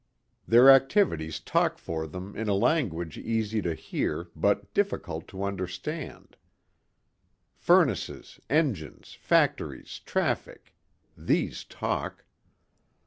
[0.47, 6.37] Their activities talk for them in a language easy to hear but difficult to understand.
[7.53, 10.73] Furnaces, engines, factories, traffic
[11.15, 12.25] these talk.